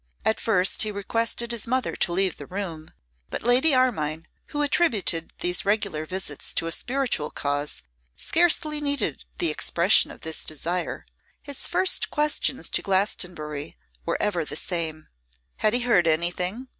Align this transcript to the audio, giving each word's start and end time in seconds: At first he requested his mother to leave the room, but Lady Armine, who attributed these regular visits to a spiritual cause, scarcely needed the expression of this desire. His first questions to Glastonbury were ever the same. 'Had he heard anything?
At 0.25 0.39
first 0.39 0.81
he 0.81 0.91
requested 0.91 1.51
his 1.51 1.67
mother 1.67 1.95
to 1.95 2.11
leave 2.11 2.37
the 2.37 2.47
room, 2.47 2.89
but 3.29 3.43
Lady 3.43 3.75
Armine, 3.75 4.25
who 4.47 4.63
attributed 4.63 5.31
these 5.41 5.63
regular 5.63 6.07
visits 6.07 6.53
to 6.53 6.65
a 6.65 6.71
spiritual 6.71 7.29
cause, 7.29 7.83
scarcely 8.15 8.81
needed 8.81 9.25
the 9.37 9.51
expression 9.51 10.09
of 10.09 10.21
this 10.21 10.43
desire. 10.43 11.05
His 11.43 11.67
first 11.67 12.09
questions 12.09 12.67
to 12.69 12.81
Glastonbury 12.81 13.77
were 14.03 14.17
ever 14.19 14.43
the 14.43 14.55
same. 14.55 15.07
'Had 15.57 15.75
he 15.75 15.81
heard 15.81 16.07
anything? 16.07 16.69